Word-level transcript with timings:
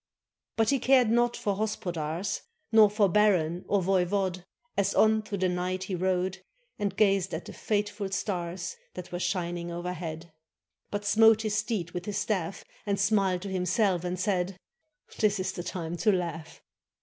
But 0.57 0.71
he 0.71 0.79
cared 0.79 1.11
not 1.11 1.37
for 1.37 1.57
hospodars, 1.57 2.41
Nor 2.71 2.89
for 2.89 3.07
baron 3.07 3.63
or 3.67 3.83
voivode, 3.83 4.43
As 4.75 4.95
on 4.95 5.21
through 5.21 5.37
the 5.37 5.47
night 5.47 5.83
he 5.83 5.93
rode 5.93 6.43
And 6.79 6.97
gazed 6.97 7.35
at 7.35 7.45
the 7.45 7.53
fateful 7.53 8.09
stars 8.09 8.77
That 8.95 9.11
were 9.11 9.19
shining 9.19 9.69
overhead; 9.71 10.33
But 10.89 11.05
smote 11.05 11.43
his 11.43 11.55
steed 11.55 11.91
with 11.91 12.05
his 12.05 12.17
staff, 12.17 12.65
And 12.87 12.99
smiled 12.99 13.43
to 13.43 13.49
himself, 13.49 14.03
and 14.03 14.19
said: 14.19 14.57
"This 15.19 15.39
is 15.39 15.51
the 15.51 15.61
time 15.61 15.97
to 15.97 16.11
laugh." 16.11 16.63